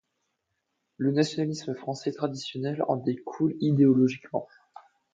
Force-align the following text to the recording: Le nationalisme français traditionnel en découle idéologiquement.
Le 0.97 1.11
nationalisme 1.11 1.75
français 1.75 2.11
traditionnel 2.11 2.83
en 2.87 2.97
découle 2.97 3.55
idéologiquement. 3.59 4.47